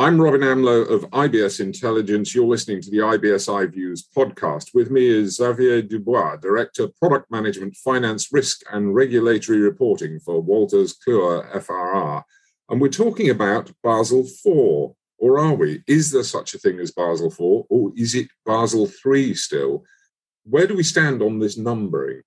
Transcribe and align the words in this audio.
I'm 0.00 0.18
Robin 0.18 0.40
Amlôt 0.40 0.90
of 0.90 1.02
IBS 1.10 1.60
Intelligence. 1.60 2.34
You're 2.34 2.46
listening 2.46 2.80
to 2.80 2.90
the 2.90 3.00
IBS 3.00 3.50
iViews 3.50 4.00
podcast. 4.16 4.72
With 4.72 4.90
me 4.90 5.06
is 5.06 5.36
Xavier 5.36 5.82
Dubois, 5.82 6.36
Director, 6.36 6.84
of 6.84 6.96
Product 6.96 7.30
Management, 7.30 7.76
Finance, 7.76 8.32
Risk 8.32 8.62
and 8.72 8.94
Regulatory 8.94 9.58
Reporting 9.58 10.18
for 10.18 10.42
Wolters 10.42 10.94
Kluwer 11.06 11.52
FRR. 11.52 12.22
And 12.70 12.80
we're 12.80 12.88
talking 12.88 13.28
about 13.28 13.72
Basel 13.84 14.20
IV, 14.20 14.94
or 15.18 15.38
are 15.38 15.52
we? 15.52 15.82
Is 15.86 16.12
there 16.12 16.24
such 16.24 16.54
a 16.54 16.58
thing 16.58 16.80
as 16.80 16.92
Basel 16.92 17.26
IV, 17.26 17.66
or 17.68 17.92
is 17.94 18.14
it 18.14 18.28
Basel 18.46 18.90
III 19.04 19.34
still? 19.34 19.84
Where 20.44 20.66
do 20.66 20.76
we 20.76 20.82
stand 20.82 21.20
on 21.20 21.40
this 21.40 21.58
numbering? 21.58 22.22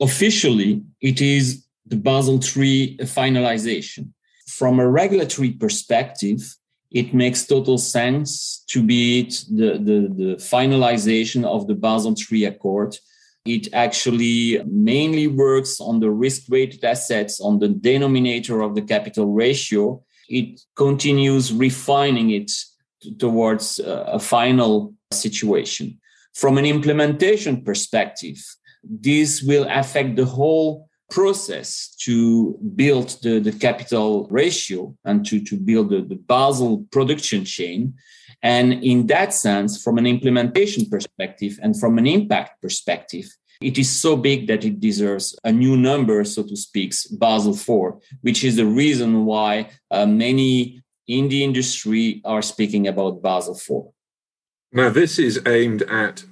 Officially, 0.00 0.82
it 1.02 1.20
is 1.20 1.66
the 1.84 1.96
Basel 1.96 2.36
III 2.36 2.96
finalization. 3.02 4.12
From 4.48 4.80
a 4.80 4.88
regulatory 4.88 5.50
perspective, 5.50 6.56
it 6.90 7.12
makes 7.12 7.46
total 7.46 7.78
sense 7.78 8.64
to 8.68 8.82
be 8.82 9.24
the, 9.24 9.78
the, 9.78 9.98
the 10.16 10.36
finalization 10.38 11.44
of 11.44 11.66
the 11.66 11.74
Basel 11.74 12.14
III 12.14 12.44
Accord. 12.46 12.96
It 13.44 13.72
actually 13.72 14.62
mainly 14.66 15.26
works 15.26 15.80
on 15.80 16.00
the 16.00 16.10
risk 16.10 16.42
weighted 16.48 16.84
assets, 16.84 17.40
on 17.40 17.58
the 17.58 17.68
denominator 17.68 18.60
of 18.60 18.74
the 18.74 18.82
capital 18.82 19.26
ratio. 19.32 20.02
It 20.28 20.60
continues 20.74 21.52
refining 21.52 22.30
it 22.30 22.50
towards 23.18 23.78
uh, 23.78 24.04
a 24.08 24.18
final 24.18 24.94
situation. 25.12 26.00
From 26.34 26.58
an 26.58 26.66
implementation 26.66 27.62
perspective, 27.62 28.36
this 28.82 29.42
will 29.42 29.66
affect 29.70 30.16
the 30.16 30.24
whole 30.24 30.88
process 31.10 31.94
to 32.00 32.58
build 32.74 33.16
the, 33.22 33.38
the 33.38 33.52
capital 33.52 34.26
ratio 34.30 34.96
and 35.04 35.24
to, 35.26 35.42
to 35.44 35.56
build 35.56 35.90
the, 35.90 36.02
the 36.02 36.16
Basel 36.16 36.86
production 36.90 37.44
chain. 37.44 37.94
And 38.42 38.84
in 38.84 39.06
that 39.06 39.32
sense, 39.32 39.82
from 39.82 39.98
an 39.98 40.06
implementation 40.06 40.86
perspective 40.86 41.58
and 41.62 41.78
from 41.78 41.98
an 41.98 42.06
impact 42.06 42.60
perspective, 42.60 43.26
it 43.60 43.78
is 43.78 43.90
so 43.90 44.16
big 44.16 44.48
that 44.48 44.64
it 44.64 44.80
deserves 44.80 45.38
a 45.44 45.52
new 45.52 45.76
number, 45.76 46.22
so 46.24 46.42
to 46.42 46.56
speak, 46.56 46.92
Basel 47.12 47.54
IV, 47.54 48.02
which 48.20 48.44
is 48.44 48.56
the 48.56 48.66
reason 48.66 49.24
why 49.24 49.70
uh, 49.90 50.04
many 50.04 50.82
in 51.08 51.28
the 51.28 51.42
industry 51.42 52.20
are 52.24 52.42
speaking 52.42 52.86
about 52.86 53.22
Basel 53.22 53.54
IV. 53.54 53.92
Now, 54.72 54.90
this 54.90 55.18
is 55.18 55.40
aimed 55.46 55.82
at 55.82 56.24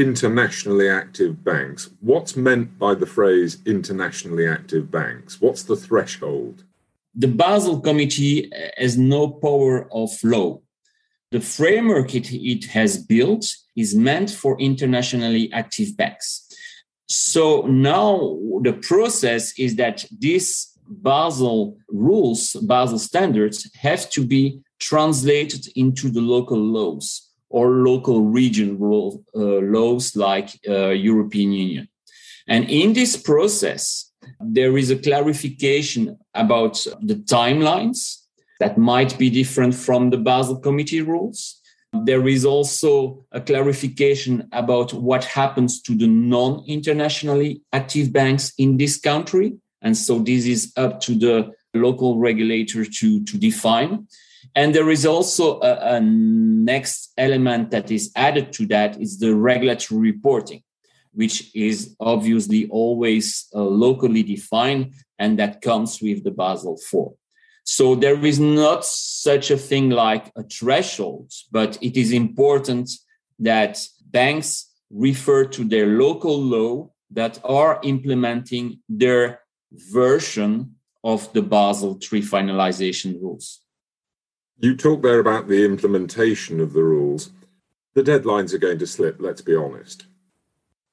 internationally 0.00 0.88
active 0.88 1.44
banks. 1.44 1.90
What's 2.00 2.34
meant 2.36 2.78
by 2.78 2.94
the 2.94 3.06
phrase 3.06 3.58
internationally 3.66 4.48
active 4.48 4.90
banks? 4.90 5.40
What's 5.40 5.64
the 5.64 5.76
threshold? 5.76 6.64
The 7.14 7.28
Basel 7.28 7.80
Committee 7.80 8.52
uh, 8.52 8.68
has 8.78 8.96
no 8.96 9.28
power 9.28 9.88
of 9.92 10.10
law. 10.24 10.60
The 11.30 11.40
framework 11.40 12.14
it, 12.14 12.32
it 12.32 12.64
has 12.70 12.98
built 12.98 13.46
is 13.76 13.94
meant 13.94 14.30
for 14.30 14.58
internationally 14.58 15.52
active 15.52 15.96
banks. 15.96 16.46
So 17.08 17.62
now 17.62 18.38
the 18.62 18.78
process 18.82 19.58
is 19.58 19.76
that 19.76 20.04
these 20.18 20.66
Basel 20.88 21.76
rules, 21.88 22.52
Basel 22.54 22.98
standards 22.98 23.70
have 23.76 24.10
to 24.10 24.26
be 24.26 24.60
translated 24.80 25.66
into 25.76 26.10
the 26.10 26.20
local 26.20 26.58
laws 26.58 27.29
or 27.50 27.68
local 27.70 28.22
region 28.22 28.78
uh, 28.80 29.38
laws 29.74 30.16
like 30.16 30.50
uh, 30.68 30.90
European 30.90 31.52
Union. 31.52 31.88
And 32.46 32.70
in 32.70 32.92
this 32.94 33.16
process, 33.16 34.10
there 34.40 34.78
is 34.78 34.90
a 34.90 34.96
clarification 34.96 36.16
about 36.34 36.74
the 37.02 37.16
timelines 37.16 38.20
that 38.60 38.78
might 38.78 39.18
be 39.18 39.30
different 39.30 39.74
from 39.74 40.10
the 40.10 40.18
Basel 40.18 40.56
Committee 40.56 41.02
rules. 41.02 41.60
There 41.92 42.28
is 42.28 42.44
also 42.44 43.26
a 43.32 43.40
clarification 43.40 44.48
about 44.52 44.92
what 44.92 45.24
happens 45.24 45.82
to 45.82 45.96
the 45.96 46.06
non 46.06 46.64
internationally 46.68 47.62
active 47.72 48.12
banks 48.12 48.52
in 48.58 48.76
this 48.76 48.98
country. 48.98 49.54
And 49.82 49.96
so 49.96 50.20
this 50.20 50.46
is 50.46 50.72
up 50.76 51.00
to 51.00 51.14
the 51.16 51.52
local 51.74 52.18
regulator 52.18 52.84
to, 52.84 53.24
to 53.24 53.38
define. 53.38 54.06
And 54.54 54.74
there 54.74 54.90
is 54.90 55.06
also 55.06 55.60
a, 55.60 55.96
a 55.96 56.00
next 56.00 57.12
element 57.16 57.70
that 57.70 57.90
is 57.90 58.10
added 58.16 58.52
to 58.54 58.66
that 58.66 59.00
is 59.00 59.18
the 59.18 59.34
regulatory 59.34 60.00
reporting, 60.12 60.62
which 61.12 61.54
is 61.54 61.94
obviously 62.00 62.68
always 62.68 63.46
uh, 63.54 63.62
locally 63.62 64.22
defined, 64.22 64.94
and 65.18 65.38
that 65.38 65.60
comes 65.60 66.00
with 66.00 66.24
the 66.24 66.30
Basel 66.30 66.78
IV. 66.92 67.16
So 67.64 67.94
there 67.94 68.24
is 68.24 68.40
not 68.40 68.84
such 68.84 69.50
a 69.50 69.56
thing 69.56 69.90
like 69.90 70.32
a 70.36 70.42
threshold, 70.42 71.30
but 71.52 71.78
it 71.80 71.96
is 71.96 72.12
important 72.12 72.90
that 73.38 73.78
banks 74.06 74.70
refer 74.90 75.44
to 75.44 75.64
their 75.64 75.86
local 75.86 76.40
law 76.40 76.90
that 77.10 77.38
are 77.44 77.80
implementing 77.82 78.80
their 78.88 79.40
version 79.72 80.74
of 81.02 81.32
the 81.32 81.42
Basel 81.42 81.98
III 82.00 82.22
finalization 82.22 83.20
rules. 83.20 83.60
You 84.60 84.76
talk 84.76 85.02
there 85.02 85.20
about 85.20 85.48
the 85.48 85.64
implementation 85.64 86.60
of 86.60 86.74
the 86.74 86.84
rules. 86.84 87.30
The 87.94 88.02
deadlines 88.02 88.52
are 88.52 88.58
going 88.58 88.78
to 88.78 88.86
slip, 88.86 89.16
let's 89.18 89.40
be 89.40 89.56
honest. 89.56 90.04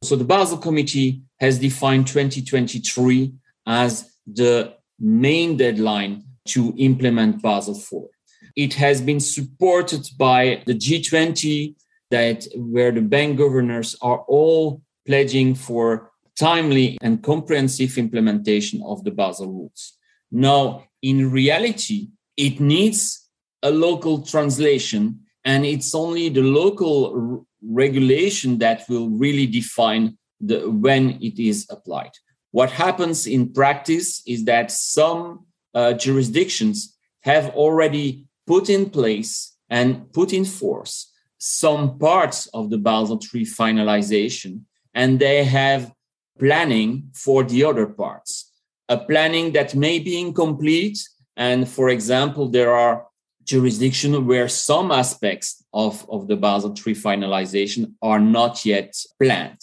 So 0.03 0.15
the 0.15 0.23
Basel 0.23 0.57
Committee 0.57 1.23
has 1.41 1.59
defined 1.59 2.07
2023 2.07 3.33
as 3.65 4.09
the 4.25 4.73
main 4.99 5.57
deadline 5.57 6.23
to 6.45 6.73
implement 6.77 7.41
Basel 7.41 7.75
IV. 7.75 8.09
It 8.55 8.73
has 8.75 9.01
been 9.01 9.19
supported 9.19 10.07
by 10.17 10.63
the 10.65 10.73
G20 10.73 11.75
that 12.09 12.47
where 12.55 12.93
the 12.93 13.01
bank 13.01 13.37
governors 13.37 13.97
are 14.01 14.19
all 14.29 14.81
pledging 15.05 15.55
for 15.55 16.11
timely 16.39 16.97
and 17.01 17.21
comprehensive 17.21 17.97
implementation 17.97 18.81
of 18.85 19.03
the 19.03 19.11
Basel 19.11 19.47
rules. 19.47 19.93
Now, 20.31 20.85
in 21.01 21.31
reality, 21.31 22.09
it 22.37 22.61
needs 22.61 23.26
a 23.67 23.71
local 23.71 24.21
translation, 24.21 25.19
and 25.43 25.65
it's 25.65 25.93
only 25.93 26.29
the 26.29 26.41
local 26.41 27.45
regulation 27.61 28.57
that 28.59 28.87
will 28.89 29.09
really 29.09 29.47
define 29.47 30.17
the 30.39 30.69
when 30.69 31.03
it 31.21 31.37
is 31.39 31.67
applied. 31.69 32.11
What 32.51 32.71
happens 32.71 33.27
in 33.27 33.53
practice 33.53 34.21
is 34.25 34.45
that 34.45 34.71
some 34.71 35.45
uh, 35.73 35.93
jurisdictions 35.93 36.97
have 37.21 37.49
already 37.55 38.25
put 38.45 38.69
in 38.69 38.89
place 38.89 39.57
and 39.69 40.11
put 40.13 40.31
in 40.31 40.45
force 40.45 41.11
some 41.39 41.99
parts 41.99 42.47
of 42.47 42.69
the 42.69 42.77
Basel 42.77 43.19
III 43.21 43.45
finalization, 43.45 44.61
and 44.93 45.19
they 45.19 45.43
have 45.43 45.91
planning 46.39 47.09
for 47.13 47.43
the 47.43 47.63
other 47.63 47.85
parts. 47.85 48.53
A 48.89 48.97
planning 48.97 49.51
that 49.51 49.75
may 49.75 49.99
be 49.99 50.19
incomplete, 50.19 50.97
and 51.35 51.67
for 51.67 51.89
example, 51.89 52.47
there 52.49 52.73
are 52.73 53.07
jurisdiction 53.47 54.27
where 54.27 54.47
some 54.47 54.91
aspects 54.91 55.63
of, 55.73 56.07
of 56.09 56.27
the 56.27 56.35
Basel 56.35 56.71
III 56.71 56.93
finalization 56.93 57.93
are 58.01 58.19
not 58.19 58.65
yet 58.65 58.93
planned. 59.19 59.61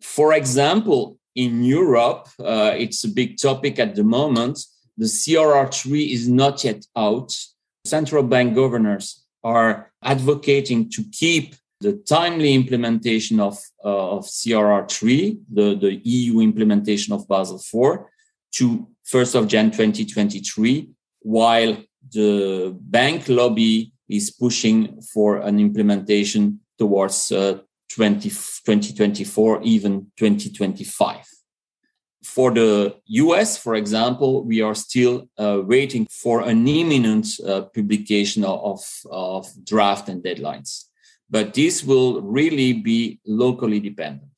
For 0.00 0.34
example, 0.34 1.18
in 1.34 1.64
Europe, 1.64 2.28
uh, 2.38 2.74
it's 2.76 3.02
a 3.04 3.08
big 3.08 3.38
topic 3.38 3.78
at 3.78 3.94
the 3.94 4.04
moment. 4.04 4.60
The 4.96 5.06
CRR3 5.06 6.12
is 6.12 6.28
not 6.28 6.62
yet 6.62 6.84
out. 6.96 7.32
Central 7.84 8.22
bank 8.22 8.54
governors 8.54 9.24
are 9.42 9.90
advocating 10.02 10.90
to 10.90 11.02
keep 11.10 11.54
the 11.80 11.94
timely 12.08 12.54
implementation 12.54 13.40
of, 13.40 13.58
uh, 13.84 14.16
of 14.16 14.24
CRR3, 14.24 15.38
the, 15.52 15.74
the 15.74 16.00
EU 16.04 16.40
implementation 16.40 17.12
of 17.12 17.26
Basel 17.26 17.56
IV, 17.56 18.00
to 18.52 18.88
1st 19.12 19.34
of 19.34 19.48
Jan 19.48 19.70
2023, 19.70 20.88
while 21.20 21.76
the 22.12 22.76
bank 22.80 23.28
lobby 23.28 23.92
is 24.08 24.30
pushing 24.30 25.00
for 25.12 25.38
an 25.38 25.58
implementation 25.58 26.60
towards 26.78 27.32
uh, 27.32 27.58
20, 27.90 28.28
2024, 28.28 29.62
even 29.62 30.06
2025. 30.16 31.26
For 32.24 32.50
the 32.50 32.96
US, 33.06 33.58
for 33.58 33.74
example, 33.74 34.44
we 34.44 34.62
are 34.62 34.74
still 34.74 35.28
uh, 35.38 35.60
waiting 35.64 36.06
for 36.10 36.40
an 36.40 36.66
imminent 36.66 37.26
uh, 37.46 37.62
publication 37.62 38.44
of, 38.44 38.80
of 39.10 39.46
draft 39.64 40.08
and 40.08 40.22
deadlines. 40.22 40.84
But 41.28 41.54
this 41.54 41.84
will 41.84 42.22
really 42.22 42.72
be 42.72 43.20
locally 43.26 43.80
dependent. 43.80 44.30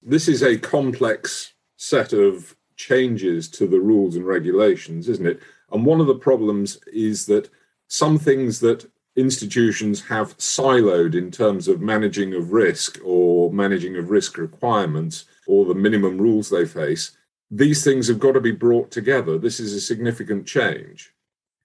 This 0.00 0.28
is 0.28 0.42
a 0.42 0.58
complex 0.58 1.52
set 1.76 2.12
of 2.12 2.56
changes 2.82 3.48
to 3.48 3.66
the 3.66 3.80
rules 3.80 4.16
and 4.16 4.26
regulations, 4.26 5.08
isn't 5.08 5.26
it? 5.26 5.40
And 5.70 5.86
one 5.86 6.00
of 6.00 6.06
the 6.06 6.22
problems 6.28 6.78
is 6.92 7.26
that 7.26 7.48
some 7.88 8.18
things 8.18 8.60
that 8.60 8.90
institutions 9.16 10.00
have 10.06 10.36
siloed 10.38 11.14
in 11.14 11.30
terms 11.30 11.68
of 11.68 11.80
managing 11.80 12.34
of 12.34 12.52
risk 12.52 12.98
or 13.04 13.52
managing 13.52 13.96
of 13.96 14.10
risk 14.10 14.38
requirements 14.38 15.26
or 15.46 15.64
the 15.64 15.74
minimum 15.74 16.18
rules 16.18 16.48
they 16.48 16.64
face, 16.64 17.16
these 17.50 17.84
things 17.84 18.08
have 18.08 18.18
got 18.18 18.32
to 18.32 18.40
be 18.40 18.52
brought 18.52 18.90
together. 18.90 19.38
This 19.38 19.60
is 19.60 19.74
a 19.74 19.80
significant 19.80 20.46
change. 20.46 21.12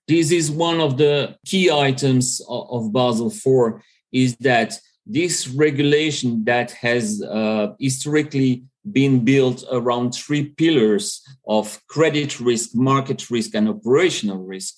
This 0.07 0.31
is 0.31 0.51
one 0.51 0.79
of 0.79 0.97
the 0.97 1.37
key 1.45 1.71
items 1.71 2.41
of 2.47 2.91
Basel 2.93 3.31
IV 3.31 3.81
is 4.11 4.35
that 4.37 4.79
this 5.05 5.47
regulation 5.47 6.43
that 6.45 6.71
has 6.71 7.21
uh, 7.23 7.73
historically 7.79 8.63
been 8.91 9.25
built 9.25 9.63
around 9.71 10.11
three 10.11 10.45
pillars 10.49 11.21
of 11.47 11.79
credit 11.87 12.39
risk, 12.39 12.75
market 12.75 13.29
risk, 13.29 13.55
and 13.55 13.67
operational 13.67 14.43
risk 14.43 14.75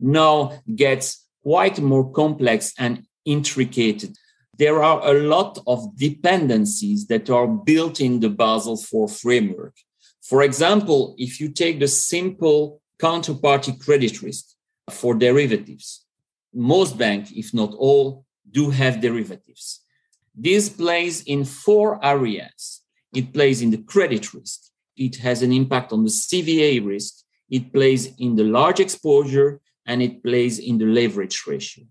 now 0.00 0.60
gets 0.74 1.26
quite 1.42 1.78
more 1.80 2.10
complex 2.12 2.72
and 2.78 3.04
intricate. 3.24 4.04
There 4.58 4.82
are 4.82 5.06
a 5.08 5.20
lot 5.20 5.58
of 5.66 5.96
dependencies 5.96 7.06
that 7.06 7.30
are 7.30 7.46
built 7.46 8.00
in 8.00 8.20
the 8.20 8.28
Basel 8.28 8.74
IV 8.74 9.16
framework. 9.16 9.74
For 10.22 10.42
example, 10.42 11.14
if 11.16 11.40
you 11.40 11.50
take 11.50 11.80
the 11.80 11.88
simple 11.88 12.80
counterparty 13.00 13.78
credit 13.80 14.20
risk 14.22 14.44
for 14.90 15.14
derivatives, 15.14 16.04
most 16.52 16.98
banks, 16.98 17.30
if 17.34 17.54
not 17.54 17.72
all, 17.74 18.24
do 18.50 18.70
have 18.70 19.00
derivatives. 19.00 19.80
This 20.34 20.68
plays 20.68 21.22
in 21.22 21.44
four 21.44 22.04
areas. 22.04 22.82
It 23.14 23.32
plays 23.32 23.62
in 23.62 23.70
the 23.70 23.78
credit 23.78 24.34
risk. 24.34 24.60
It 24.96 25.16
has 25.16 25.42
an 25.42 25.52
impact 25.52 25.92
on 25.92 26.04
the 26.04 26.10
CVA 26.10 26.84
risk. 26.84 27.14
It 27.50 27.72
plays 27.72 28.14
in 28.18 28.36
the 28.36 28.44
large 28.44 28.80
exposure 28.80 29.60
and 29.86 30.02
it 30.02 30.22
plays 30.22 30.58
in 30.58 30.78
the 30.78 30.84
leverage 30.84 31.44
ratio. 31.46 31.84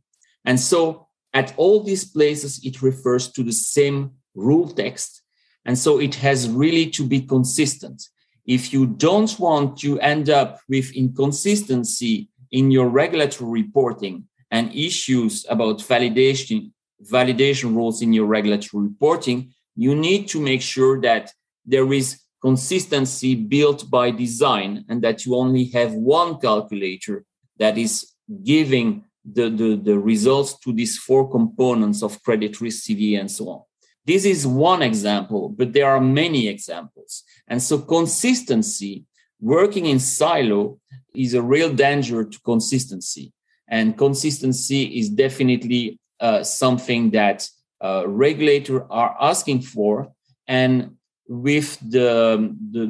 And 0.46 0.60
so 0.60 1.08
at 1.34 1.54
all 1.58 1.84
these 1.84 2.06
places, 2.06 2.64
it 2.64 2.81
refers 2.81 3.31
to 3.31 3.44
the 3.44 3.52
same 3.52 4.12
rule 4.36 4.69
text. 4.69 5.22
And 5.66 5.78
so 5.78 6.00
it 6.00 6.16
has 6.16 6.48
really 6.50 6.90
to 6.92 7.06
be 7.06 7.22
consistent. 7.22 8.02
If 8.46 8.72
you 8.72 8.86
don't 8.86 9.38
want 9.40 9.78
to 9.80 10.00
end 10.00 10.30
up 10.30 10.60
with 10.69 10.96
inconsistency 10.96 12.30
in 12.52 12.72
your 12.72 12.88
regulatory 12.88 13.64
reporting 13.64 14.25
and 14.52 14.74
issues 14.74 15.46
about 15.50 15.80
validation, 15.80 16.72
validation 17.12 17.75
rules 17.75 18.02
in 18.02 18.14
your 18.14 18.25
regulatory 18.25 18.84
reporting, 18.84 19.54
you 19.77 19.95
need 19.95 20.27
to 20.29 20.41
make 20.41 20.62
sure 20.62 21.00
that 21.01 21.31
there 21.65 21.94
is 21.94 22.19
consistency 22.41 23.35
built 23.35 23.89
by 23.89 24.12
design 24.12 24.83
and 24.89 25.01
that 25.03 25.25
you 25.25 25.35
only 25.35 25.65
have 25.65 25.94
one 25.94 26.39
calculator 26.39 27.24
that 27.57 27.77
is 27.77 28.13
giving 28.44 29.03
the, 29.24 29.50
the, 29.50 29.75
the 29.75 29.97
results 29.97 30.57
to 30.59 30.74
these 30.74 30.97
four 30.97 31.29
components 31.29 32.01
of 32.01 32.21
credit 32.24 32.59
risk, 32.59 32.85
CV, 32.85 33.19
and 33.19 33.29
so 33.29 33.50
on. 33.50 33.62
This 34.06 34.25
is 34.25 34.47
one 34.47 34.81
example, 34.81 35.50
but 35.50 35.74
there 35.74 35.89
are 35.89 36.00
many 36.00 36.47
examples. 36.47 37.23
And 37.47 37.62
so 37.62 37.80
consistency, 37.80 39.06
working 39.39 39.85
in 39.85 40.00
silo, 40.00 40.80
is 41.13 41.33
a 41.33 41.41
real 41.41 41.73
danger 41.73 42.23
to 42.23 42.39
consistency. 42.41 43.33
And 43.68 43.97
consistency 43.97 44.83
is 45.00 45.09
definitely 45.09 46.00
uh, 46.19 46.44
something 46.44 47.12
that 47.12 47.47
uh, 47.81 48.03
regulators 48.07 48.81
are 48.89 49.15
asking 49.19 49.62
for. 49.62 50.12
And 50.47 50.95
with 51.27 51.77
the, 51.79 52.56
the, 52.71 52.85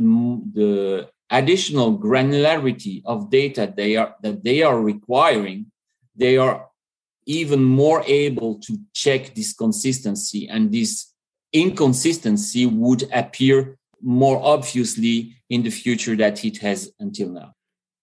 the 0.54 1.10
additional 1.30 1.98
granularity 1.98 3.02
of 3.06 3.30
data 3.30 3.72
they 3.76 3.96
are 3.96 4.16
that 4.22 4.44
they 4.44 4.62
are 4.62 4.80
requiring 4.80 5.66
they 6.16 6.38
are 6.38 6.68
even 7.26 7.62
more 7.64 8.02
able 8.08 8.58
to 8.60 8.78
check 8.94 9.36
this 9.36 9.54
consistency 9.54 10.48
and 10.48 10.72
this 10.72 11.14
inconsistency 11.52 12.66
would 12.66 13.04
appear 13.12 13.78
more 14.02 14.40
obviously 14.42 15.36
in 15.50 15.64
the 15.64 15.70
future 15.70 16.16
that 16.16 16.46
it 16.46 16.58
has 16.58 16.92
until 17.00 17.30
now 17.30 17.54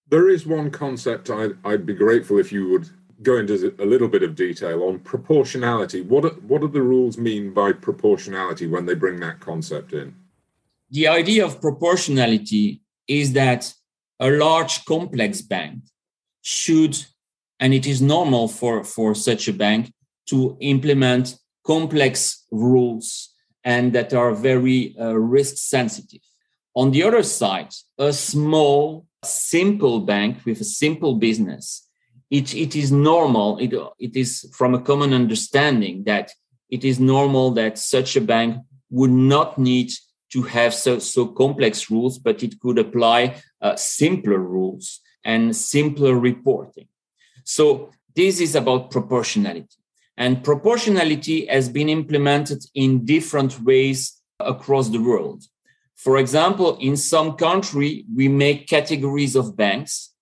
there 0.07 0.29
is 0.29 0.45
one 0.45 0.69
concept 0.69 1.29
I'd, 1.29 1.57
I'd 1.65 1.85
be 1.85 1.93
grateful 1.93 2.37
if 2.37 2.51
you 2.51 2.69
would 2.69 2.89
go 3.21 3.37
into 3.37 3.73
a 3.79 3.85
little 3.85 4.07
bit 4.07 4.23
of 4.23 4.35
detail 4.35 4.83
on 4.83 4.99
proportionality 4.99 6.01
what 6.01 6.41
what 6.43 6.61
do 6.61 6.67
the 6.67 6.81
rules 6.81 7.17
mean 7.17 7.53
by 7.53 7.71
proportionality 7.71 8.67
when 8.67 8.85
they 8.85 8.95
bring 8.95 9.19
that 9.19 9.39
concept 9.39 9.93
in 9.93 10.13
the 10.89 11.07
idea 11.07 11.45
of 11.45 11.61
proportionality 11.61 12.81
is 13.07 13.33
that 13.33 13.73
a 14.19 14.29
large 14.29 14.85
complex 14.85 15.41
bank 15.41 15.83
should 16.41 16.95
and 17.59 17.73
it 17.73 17.87
is 17.87 18.01
normal 18.01 18.47
for, 18.47 18.83
for 18.83 19.15
such 19.15 19.47
a 19.47 19.53
bank 19.53 19.91
to 20.27 20.57
implement 20.59 21.37
complex 21.65 22.45
rules 22.51 23.33
and 23.63 23.93
that 23.93 24.13
are 24.13 24.33
very 24.33 24.95
uh, 24.99 25.13
risk 25.13 25.57
sensitive. 25.57 26.21
On 26.75 26.91
the 26.91 27.03
other 27.03 27.23
side, 27.23 27.73
a 27.97 28.11
small, 28.13 29.07
simple 29.23 30.01
bank 30.01 30.45
with 30.45 30.61
a 30.61 30.65
simple 30.65 31.15
business, 31.15 31.87
it, 32.29 32.53
it 32.55 32.75
is 32.75 32.91
normal, 32.91 33.57
it, 33.59 33.73
it 33.99 34.15
is 34.15 34.49
from 34.53 34.73
a 34.73 34.81
common 34.81 35.13
understanding 35.13 36.03
that 36.05 36.31
it 36.69 36.83
is 36.83 36.99
normal 36.99 37.51
that 37.51 37.77
such 37.77 38.15
a 38.15 38.21
bank 38.21 38.57
would 38.89 39.11
not 39.11 39.57
need 39.57 39.91
to 40.31 40.41
have 40.41 40.73
so, 40.73 40.99
so 40.99 41.27
complex 41.27 41.89
rules, 41.89 42.17
but 42.17 42.43
it 42.43 42.59
could 42.59 42.79
apply 42.79 43.41
uh, 43.61 43.75
simpler 43.75 44.39
rules 44.39 44.99
and 45.23 45.55
simpler 45.55 46.15
reporting. 46.15 46.87
So 47.43 47.91
this 48.15 48.39
is 48.39 48.55
about 48.55 48.91
proportionality. 48.91 49.77
And 50.17 50.43
proportionality 50.43 51.45
has 51.47 51.69
been 51.69 51.89
implemented 51.89 52.63
in 52.73 53.05
different 53.05 53.61
ways 53.61 54.21
across 54.39 54.89
the 54.89 55.01
world. 55.01 55.43
For 55.95 56.17
example, 56.17 56.77
in 56.79 56.97
some 56.97 57.33
country, 57.33 58.05
we 58.13 58.27
make 58.27 58.67
categories 58.67 59.35
of 59.35 59.57
banks. 59.57 60.13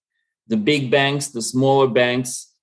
The 0.48 0.58
big 0.58 0.92
banks, 0.92 1.28
the 1.30 1.42
smaller 1.42 1.88
banks, 1.88 2.54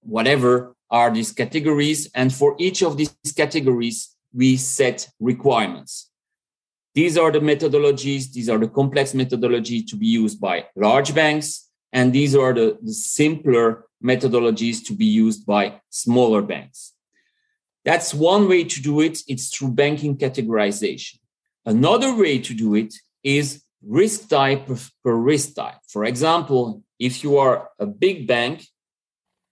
whatever 0.00 0.74
are 0.90 1.12
these 1.12 1.32
categories. 1.32 2.08
And 2.14 2.32
for 2.32 2.56
each 2.58 2.82
of 2.82 2.96
these 2.96 3.14
categories, 3.36 4.16
we 4.32 4.56
set 4.56 5.08
requirements. 5.20 6.10
These 6.94 7.18
are 7.18 7.30
the 7.30 7.40
methodologies, 7.40 8.32
these 8.32 8.48
are 8.48 8.58
the 8.58 8.68
complex 8.68 9.12
methodology 9.12 9.82
to 9.82 9.96
be 9.96 10.06
used 10.06 10.40
by 10.40 10.66
large 10.76 11.14
banks, 11.14 11.68
and 11.92 12.10
these 12.10 12.34
are 12.34 12.54
the, 12.54 12.78
the 12.82 12.92
simpler 12.92 13.84
methodologies 14.02 14.82
to 14.86 14.94
be 14.94 15.04
used 15.04 15.44
by 15.44 15.80
smaller 15.90 16.40
banks. 16.40 16.94
That's 17.84 18.14
one 18.14 18.48
way 18.48 18.64
to 18.64 18.82
do 18.82 19.00
it. 19.00 19.20
It's 19.28 19.54
through 19.54 19.72
banking 19.72 20.16
categorization. 20.16 21.18
Another 21.64 22.16
way 22.16 22.38
to 22.38 22.54
do 22.54 22.74
it 22.74 22.94
is 23.22 23.62
risk 23.86 24.28
type 24.28 24.66
per 25.04 25.14
risk 25.14 25.54
type. 25.54 25.78
For 25.88 26.04
example, 26.04 26.82
if 26.98 27.22
you 27.22 27.38
are 27.38 27.70
a 27.78 27.86
big 27.86 28.26
bank, 28.26 28.66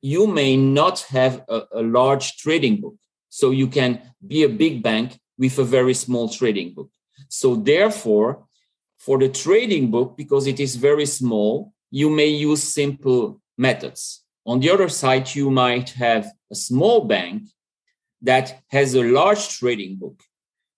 you 0.02 0.26
may 0.26 0.56
not 0.56 1.00
have 1.10 1.44
a, 1.48 1.62
a, 1.72 1.82
large 1.82 2.36
trading 2.36 2.80
book. 2.80 2.94
So 3.30 3.50
you 3.50 3.68
can 3.68 4.00
be 4.26 4.42
a 4.42 4.48
big 4.48 4.82
bank 4.82 5.18
with 5.38 5.58
a 5.58 5.64
very 5.64 5.94
small 5.94 6.28
trading 6.28 6.74
book. 6.74 6.90
So 7.28 7.56
therefore, 7.56 8.46
for 8.98 9.18
the 9.18 9.28
trading 9.28 9.90
book, 9.90 10.16
because 10.16 10.46
it 10.46 10.60
is 10.60 10.76
very 10.76 11.06
small, 11.06 11.72
you 11.90 12.10
may 12.10 12.28
use 12.28 12.62
simple 12.62 13.40
methods. 13.56 14.22
On 14.46 14.60
the 14.60 14.70
other 14.70 14.88
side, 14.88 15.34
you 15.34 15.50
might 15.50 15.90
have 15.90 16.30
a 16.50 16.54
small 16.54 17.04
bank 17.04 17.44
that 18.20 18.62
has 18.68 18.94
a 18.94 19.02
large 19.02 19.58
trading 19.58 19.96
book. 19.96 20.22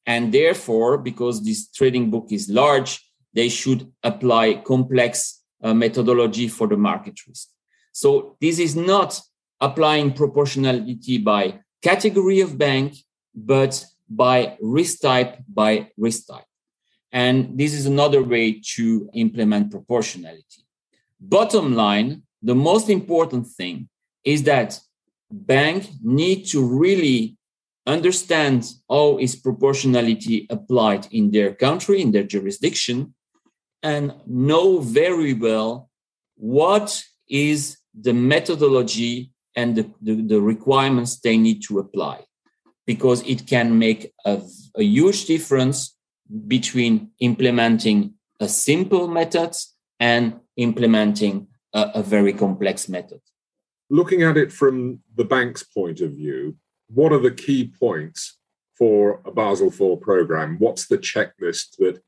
And 0.06 0.32
therefore, 0.32 0.98
because 0.98 1.44
this 1.44 1.68
trading 1.70 2.10
book 2.10 2.28
is 2.30 2.48
large, 2.48 3.00
they 3.34 3.48
should 3.48 3.92
apply 4.02 4.54
complex 4.54 5.42
uh, 5.66 5.74
methodology 5.74 6.46
for 6.46 6.66
the 6.68 6.76
market 6.76 7.16
risk. 7.26 7.48
So 7.92 8.36
this 8.40 8.58
is 8.58 8.76
not 8.76 9.20
applying 9.60 10.12
proportionality 10.12 11.18
by 11.18 11.60
category 11.82 12.40
of 12.40 12.56
bank, 12.56 12.94
but 13.34 13.84
by 14.08 14.56
risk 14.60 15.00
type 15.00 15.32
by 15.52 15.90
risk 15.96 16.28
type. 16.28 16.44
And 17.10 17.58
this 17.58 17.72
is 17.74 17.86
another 17.86 18.22
way 18.22 18.60
to 18.76 19.10
implement 19.14 19.72
proportionality. 19.72 20.62
Bottom 21.18 21.74
line, 21.74 22.22
the 22.42 22.54
most 22.54 22.88
important 22.88 23.48
thing 23.58 23.88
is 24.22 24.44
that 24.44 24.78
bank 25.30 25.88
need 26.02 26.44
to 26.52 26.58
really 26.64 27.36
understand 27.86 28.70
how 28.88 29.18
is 29.18 29.34
proportionality 29.34 30.46
applied 30.50 31.08
in 31.10 31.32
their 31.32 31.54
country, 31.54 32.00
in 32.00 32.12
their 32.12 32.24
jurisdiction, 32.34 33.14
and 33.82 34.14
know 34.26 34.78
very 34.78 35.34
well 35.34 35.90
what 36.36 37.02
is 37.28 37.78
the 37.98 38.12
methodology 38.12 39.30
and 39.54 39.74
the, 39.76 39.90
the, 40.02 40.14
the 40.14 40.40
requirements 40.40 41.18
they 41.20 41.36
need 41.36 41.62
to 41.62 41.78
apply 41.78 42.24
because 42.86 43.22
it 43.22 43.46
can 43.46 43.78
make 43.78 44.12
a, 44.24 44.40
a 44.76 44.82
huge 44.82 45.24
difference 45.24 45.96
between 46.46 47.10
implementing 47.20 48.14
a 48.40 48.48
simple 48.48 49.08
method 49.08 49.54
and 49.98 50.38
implementing 50.56 51.48
a, 51.72 51.90
a 51.96 52.02
very 52.02 52.32
complex 52.32 52.88
method. 52.88 53.20
Looking 53.88 54.22
at 54.22 54.36
it 54.36 54.52
from 54.52 55.00
the 55.14 55.24
bank's 55.24 55.62
point 55.62 56.00
of 56.00 56.12
view, 56.12 56.56
what 56.88 57.12
are 57.12 57.20
the 57.20 57.30
key 57.30 57.72
points 57.78 58.38
for 58.76 59.20
a 59.24 59.30
Basel 59.30 59.68
IV 59.68 60.00
program? 60.00 60.56
What's 60.58 60.86
the 60.86 60.98
checklist 60.98 61.76
that 61.78 62.02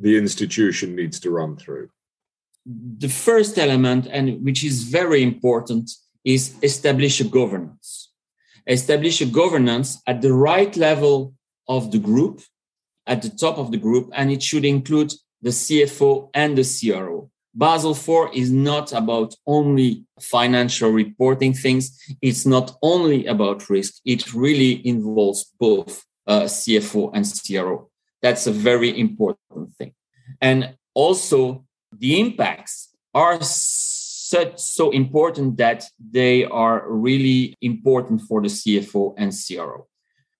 the 0.00 0.16
institution 0.16 0.96
needs 0.96 1.20
to 1.20 1.30
run 1.30 1.56
through? 1.56 1.90
the 2.66 3.08
first 3.08 3.58
element, 3.58 4.06
and 4.10 4.42
which 4.44 4.64
is 4.64 4.84
very 4.84 5.22
important, 5.22 5.90
is 6.24 6.54
establish 6.62 7.20
a 7.20 7.24
governance. 7.24 8.12
Establish 8.66 9.20
a 9.20 9.26
governance 9.26 10.00
at 10.06 10.20
the 10.20 10.32
right 10.32 10.76
level 10.76 11.34
of 11.68 11.90
the 11.90 11.98
group, 11.98 12.42
at 13.06 13.22
the 13.22 13.30
top 13.30 13.58
of 13.58 13.70
the 13.70 13.78
group, 13.78 14.10
and 14.12 14.30
it 14.30 14.42
should 14.42 14.64
include 14.64 15.12
the 15.42 15.50
CFO 15.50 16.30
and 16.34 16.56
the 16.56 16.64
CRO. 16.64 17.30
Basel 17.54 17.92
IV 17.92 18.32
is 18.34 18.50
not 18.52 18.92
about 18.92 19.34
only 19.46 20.04
financial 20.20 20.90
reporting 20.90 21.52
things. 21.52 21.98
It's 22.22 22.46
not 22.46 22.76
only 22.82 23.26
about 23.26 23.68
risk. 23.68 23.94
It 24.04 24.32
really 24.34 24.86
involves 24.86 25.52
both 25.58 26.04
uh, 26.28 26.42
CFO 26.42 27.10
and 27.12 27.24
CRO. 27.26 27.89
That's 28.22 28.46
a 28.46 28.52
very 28.52 28.98
important 28.98 29.72
thing. 29.78 29.92
And 30.40 30.76
also, 30.94 31.64
the 31.92 32.20
impacts 32.20 32.94
are 33.14 33.38
such 33.42 34.58
so 34.58 34.90
important 34.90 35.56
that 35.56 35.84
they 35.98 36.44
are 36.44 36.88
really 36.88 37.56
important 37.60 38.20
for 38.22 38.40
the 38.40 38.48
CFO 38.48 39.14
and 39.16 39.32
CRO. 39.32 39.88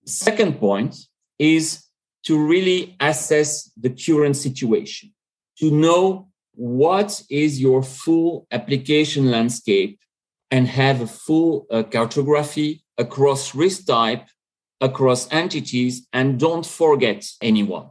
Second 0.06 0.58
point 0.58 0.96
is 1.38 1.84
to 2.24 2.38
really 2.38 2.96
assess 3.00 3.70
the 3.76 3.90
current 3.90 4.36
situation, 4.36 5.12
to 5.58 5.70
know 5.70 6.28
what 6.54 7.22
is 7.30 7.60
your 7.60 7.82
full 7.82 8.46
application 8.50 9.30
landscape 9.30 9.98
and 10.50 10.66
have 10.66 11.00
a 11.00 11.06
full 11.06 11.66
uh, 11.70 11.82
cartography 11.82 12.82
across 12.98 13.54
risk 13.54 13.86
type, 13.86 14.26
across 14.80 15.30
entities, 15.32 16.06
and 16.12 16.38
don't 16.38 16.66
forget 16.66 17.26
anyone. 17.40 17.90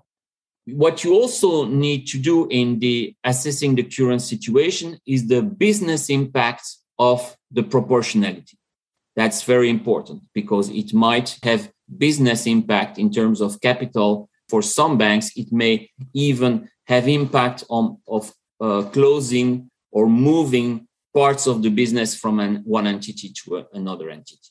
What 0.66 1.04
you 1.04 1.14
also 1.14 1.66
need 1.66 2.08
to 2.08 2.18
do 2.20 2.48
in 2.50 2.80
the 2.80 3.16
assessing 3.24 3.76
the 3.76 3.84
current 3.84 4.22
situation 4.22 5.00
is 5.06 5.28
the 5.28 5.42
business 5.42 6.10
impact 6.10 6.64
of 6.98 7.36
the 7.52 7.64
proportionality. 7.64 8.58
That's 9.16 9.44
very 9.44 9.70
important 9.70 10.24
because 10.34 10.70
it 10.70 10.94
might 10.94 11.38
have 11.44 11.72
business 11.98 12.46
impact 12.46 12.98
in 12.98 13.12
terms 13.12 13.42
of 13.42 13.60
capital. 13.62 14.30
For 14.48 14.62
some 14.62 14.98
banks, 14.98 15.32
it 15.36 15.52
may 15.52 15.90
even 16.14 16.70
have 16.88 17.08
impact 17.08 17.64
on 17.70 17.98
of 18.08 18.34
uh, 18.62 18.84
closing 18.92 19.70
or 19.92 20.08
moving 20.08 20.88
parts 21.14 21.48
of 21.48 21.64
the 21.64 21.70
business 21.70 22.16
from 22.16 22.40
an, 22.40 22.62
one 22.66 22.88
entity 22.88 23.30
to 23.30 23.66
another 23.74 24.10
entity. 24.10 24.50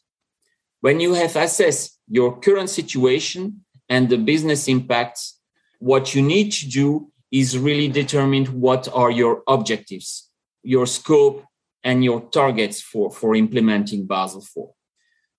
When 0.81 1.01
you 1.01 1.15
have 1.15 1.35
assessed 1.37 1.99
your 2.09 2.39
current 2.39 2.71
situation 2.71 3.65
and 3.89 4.09
the 4.09 4.19
business 4.19 4.69
impacts, 4.69 5.41
what 5.81 6.15
you 6.15 6.23
need 6.23 6.53
to 6.53 6.69
do 6.69 7.11
is 7.33 7.59
really 7.59 7.89
determine 7.89 8.47
what 8.61 8.89
are 8.93 9.11
your 9.11 9.43
objectives, 9.49 10.31
your 10.63 10.87
scope, 10.87 11.45
and 11.85 12.05
your 12.05 12.21
targets 12.21 12.81
for, 12.81 13.11
for 13.11 13.35
implementing 13.35 14.07
Basel 14.07 14.41
IV. 14.41 14.67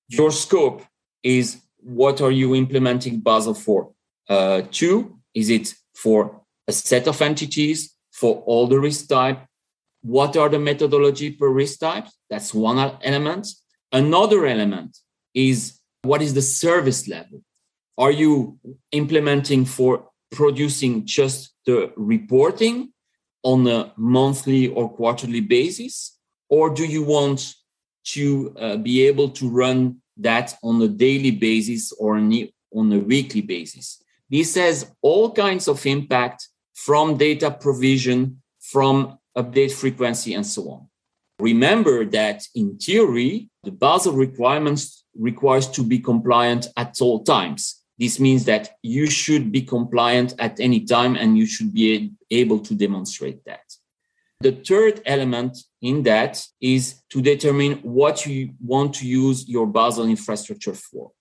Your 0.08 0.32
scope 0.32 0.84
is 1.24 1.62
what 1.78 2.22
are 2.22 2.32
you 2.32 2.56
implementing 2.56 3.20
Basel 3.20 3.54
IV? 3.56 3.94
Uh, 4.30 4.62
two, 4.72 5.20
is 5.34 5.50
it 5.50 5.74
for 5.96 6.42
a 6.68 6.72
set 6.72 7.08
of 7.08 7.22
entities 7.22 7.96
for 8.12 8.44
all 8.46 8.68
the 8.68 8.80
risk 8.80 9.08
type? 9.08 9.40
What 10.02 10.38
are 10.38 10.50
the 10.50 10.60
methodology 10.60 11.32
per 11.32 11.50
risk 11.50 11.80
type? 11.80 12.08
That's 12.30 12.54
one 12.54 12.78
element. 13.04 13.48
Another 13.92 14.46
element 14.46 14.98
is 15.34 15.80
what 16.04 16.22
is 16.22 16.34
the 16.34 16.42
service 16.42 17.08
level? 17.08 17.44
Are 17.98 18.12
you 18.12 18.58
implementing 18.92 19.66
for 19.66 20.10
producing 20.32 21.06
just 21.06 21.54
the 21.66 21.92
reporting 21.96 22.94
on 23.44 23.68
a 23.68 23.94
monthly 23.98 24.68
or 24.68 24.90
quarterly 24.90 25.42
basis? 25.42 26.18
Or 26.50 26.70
do 26.70 26.86
you 26.86 27.04
want 27.04 27.56
to 28.06 28.56
uh, 28.58 28.78
be 28.78 29.06
able 29.08 29.30
to 29.32 29.50
run 29.50 30.02
that 30.18 30.56
on 30.64 30.82
a 30.82 30.88
daily 30.88 31.32
basis 31.32 31.92
or 31.94 32.16
on 32.16 32.32
a 32.94 33.00
weekly 33.00 33.42
basis? 33.42 34.02
This 34.30 34.56
has 34.56 34.92
all 35.02 35.32
kinds 35.32 35.68
of 35.68 35.86
impact 35.86 36.48
from 36.76 37.18
data 37.18 37.52
provision, 37.52 38.42
from 38.60 39.18
update 39.38 39.74
frequency, 39.74 40.34
and 40.34 40.46
so 40.46 40.70
on. 40.70 40.88
Remember 41.40 42.06
that 42.06 42.44
in 42.54 42.78
theory, 42.78 43.50
the 43.64 43.72
Basel 43.72 44.14
requirements 44.14 44.99
requires 45.18 45.68
to 45.68 45.84
be 45.84 46.00
compliant 46.00 46.68
at 46.78 47.02
all 47.02 47.24
times. 47.24 47.84
This 47.98 48.20
means 48.20 48.46
that 48.46 48.78
you 48.82 49.10
should 49.10 49.52
be 49.52 49.62
compliant 49.62 50.34
at 50.40 50.60
any 50.60 50.86
time 50.86 51.16
and 51.16 51.38
you 51.38 51.46
should 51.46 51.74
be 51.74 52.14
able 52.32 52.60
to 52.60 52.74
demonstrate 52.74 53.44
that. 53.46 53.64
The 54.42 54.54
third 54.54 55.02
element 55.06 55.58
in 55.82 56.04
that 56.04 56.42
is 56.62 57.02
to 57.10 57.22
determine 57.22 57.74
what 57.80 58.26
you 58.26 58.54
want 58.62 58.94
to 58.96 59.06
use 59.06 59.50
your 59.50 59.68
Basel 59.68 60.06
infrastructure 60.06 60.74
for. 60.74 61.12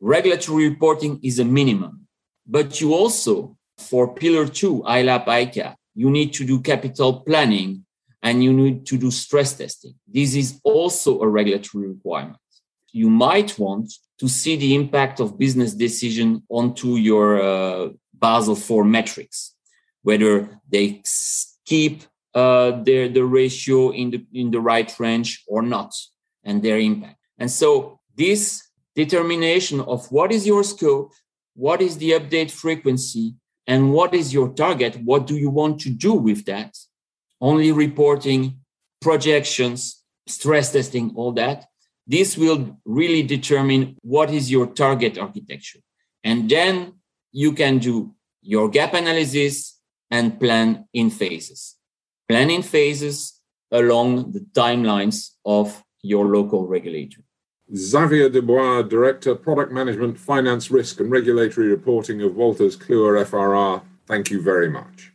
Regulatory 0.00 0.68
reporting 0.68 1.20
is 1.22 1.38
a 1.38 1.44
minimum, 1.44 2.08
but 2.44 2.80
you 2.80 2.92
also, 2.92 3.56
for 3.78 4.12
Pillar 4.14 4.48
2, 4.48 4.82
ILAAP 4.82 5.26
ICA, 5.26 5.76
you 5.94 6.10
need 6.10 6.34
to 6.34 6.44
do 6.44 6.60
capital 6.60 7.20
planning 7.20 7.84
and 8.22 8.42
you 8.42 8.52
need 8.52 8.84
to 8.86 8.98
do 8.98 9.12
stress 9.12 9.56
testing. 9.56 9.94
This 10.08 10.34
is 10.34 10.60
also 10.64 11.20
a 11.20 11.28
regulatory 11.28 11.86
requirement. 11.86 12.38
You 12.96 13.10
might 13.10 13.58
want 13.58 13.92
to 14.20 14.26
see 14.26 14.56
the 14.56 14.74
impact 14.74 15.20
of 15.20 15.38
business 15.38 15.74
decision 15.74 16.42
onto 16.48 16.96
your 16.96 17.28
uh, 17.42 17.88
Basel 18.14 18.56
IV 18.56 18.86
metrics, 18.86 19.54
whether 20.02 20.48
they 20.66 21.02
keep 21.66 22.04
uh, 22.34 22.70
their 22.86 23.08
the 23.10 23.24
ratio 23.24 23.90
in 23.90 24.10
the 24.12 24.20
in 24.32 24.50
the 24.50 24.60
right 24.60 24.90
range 24.98 25.44
or 25.46 25.60
not, 25.60 25.92
and 26.42 26.62
their 26.62 26.78
impact. 26.78 27.20
And 27.38 27.50
so 27.50 28.00
this 28.16 28.42
determination 28.94 29.80
of 29.82 30.10
what 30.10 30.32
is 30.32 30.46
your 30.46 30.64
scope, 30.64 31.12
what 31.54 31.82
is 31.82 31.98
the 31.98 32.12
update 32.12 32.50
frequency, 32.50 33.34
and 33.66 33.92
what 33.92 34.14
is 34.14 34.32
your 34.32 34.48
target, 34.54 34.96
what 35.04 35.26
do 35.26 35.36
you 35.36 35.50
want 35.50 35.80
to 35.80 35.90
do 35.90 36.14
with 36.14 36.46
that? 36.46 36.72
Only 37.42 37.72
reporting, 37.72 38.60
projections, 39.02 40.02
stress 40.26 40.72
testing, 40.72 41.12
all 41.14 41.32
that. 41.32 41.66
This 42.06 42.36
will 42.36 42.78
really 42.84 43.22
determine 43.22 43.96
what 44.02 44.30
is 44.30 44.50
your 44.50 44.66
target 44.66 45.18
architecture. 45.18 45.80
And 46.22 46.48
then 46.48 46.94
you 47.32 47.52
can 47.52 47.78
do 47.78 48.14
your 48.42 48.68
gap 48.68 48.94
analysis 48.94 49.78
and 50.10 50.38
plan 50.38 50.86
in 50.92 51.10
phases 51.10 51.76
planning 52.28 52.62
phases 52.62 53.40
along 53.70 54.32
the 54.32 54.40
timelines 54.52 55.30
of 55.44 55.82
your 56.02 56.26
local 56.26 56.66
regulator. 56.66 57.22
Xavier 57.74 58.28
Dubois, 58.28 58.82
Director, 58.82 59.34
Product 59.34 59.72
Management, 59.72 60.18
Finance, 60.18 60.70
Risk 60.70 61.00
and 61.00 61.10
Regulatory 61.10 61.68
Reporting 61.68 62.22
of 62.22 62.32
Wolters 62.32 62.76
Kluwer 62.76 63.24
FRR, 63.24 63.82
thank 64.06 64.30
you 64.30 64.40
very 64.40 64.70
much. 64.70 65.12